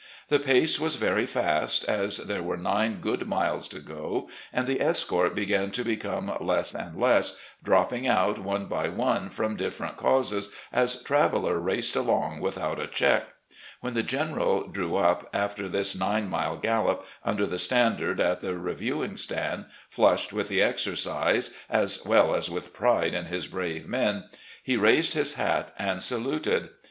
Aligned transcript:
The 0.29 0.39
pace 0.39 0.79
was 0.79 0.95
very 0.95 1.27
fast, 1.27 1.85
as 1.85 2.17
there 2.17 2.41
were 2.41 2.57
nine 2.57 3.01
good 3.01 3.27
miles 3.27 3.67
to 3.67 3.77
go, 3.77 4.29
and 4.51 4.65
the 4.65 4.81
escort 4.81 5.35
began 5.35 5.69
to 5.69 5.83
become 5.83 6.35
less 6.41 6.73
and 6.73 6.99
less, 6.99 7.37
dropping 7.63 8.07
out 8.07 8.39
one 8.39 8.65
by 8.65 8.89
one 8.89 9.29
from 9.29 9.55
different 9.55 9.97
causes 9.97 10.51
as 10.73 11.03
Traveller 11.03 11.59
raced 11.59 11.95
along 11.95 12.39
without 12.39 12.79
a 12.79 12.87
check. 12.87 13.25
When 13.81 13.93
the 13.93 14.01
General 14.01 14.65
drew 14.69 14.95
up, 14.95 15.29
after 15.35 15.69
this 15.69 15.95
nine 15.95 16.27
mile 16.31 16.57
gallop, 16.57 17.05
under 17.23 17.45
the 17.45 17.59
standard 17.59 18.19
at 18.19 18.39
the 18.39 18.57
reviewing 18.57 19.17
stand, 19.17 19.67
flushed 19.87 20.33
with 20.33 20.47
the 20.47 20.63
exercise 20.63 21.51
as 21.69 22.03
well 22.03 22.33
as 22.33 22.49
with 22.49 22.73
pride 22.73 23.13
in 23.13 23.25
his 23.25 23.45
brave 23.45 23.87
men, 23.87 24.23
he 24.63 24.75
raised 24.77 25.13
his 25.13 25.35
hat 25.35 25.71
and 25.77 26.01
saluted. 26.01 26.71